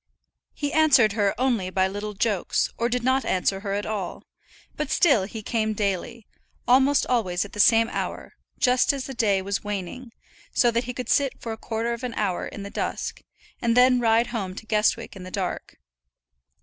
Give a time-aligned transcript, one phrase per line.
[0.55, 4.23] He answered her only by little jokes, or did not answer her at all;
[4.75, 6.25] but still he came daily,
[6.67, 10.11] almost always at the same hour, just as the day was waning,
[10.55, 13.21] so that he could sit for a quarter of an hour in the dusk,
[13.61, 15.77] and then ride home to Guestwick in the dark.